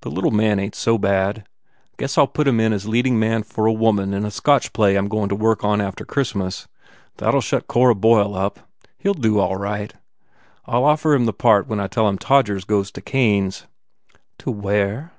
The 0.00 0.10
little 0.10 0.32
man 0.32 0.58
ain 0.58 0.72
t 0.72 0.76
so 0.76 0.98
bad. 0.98 1.46
Guess 1.96 2.18
I 2.18 2.22
ll 2.22 2.26
put 2.26 2.48
him 2.48 2.58
in 2.58 2.72
as 2.72 2.88
leading 2.88 3.16
man 3.20 3.44
for 3.44 3.66
a 3.66 3.72
woman 3.72 4.12
in 4.12 4.24
a 4.24 4.30
Scotch 4.32 4.72
play 4.72 4.96
I 4.96 4.98
m 4.98 5.06
going 5.06 5.28
to 5.28 5.36
work 5.36 5.62
on 5.62 5.80
after 5.80 6.04
Christmas. 6.04 6.66
That 7.18 7.32
ll 7.32 7.38
shut 7.40 7.68
Cora 7.68 7.94
Boyle 7.94 8.34
up. 8.34 8.58
He 8.98 9.08
ll 9.08 9.14
do, 9.14 9.38
all 9.38 9.54
right. 9.54 9.94
I 10.66 10.78
ll 10.78 10.84
offer 10.84 11.14
him 11.14 11.26
the 11.26 11.32
part 11.32 11.68
when 11.68 11.78
I 11.78 11.86
tell 11.86 12.08
him 12.08 12.18
Todgers 12.18 12.64
goes 12.64 12.90
to 12.90 13.00
Cain 13.00 13.46
s." 13.46 13.66
To 14.38 14.50
where?" 14.50 15.12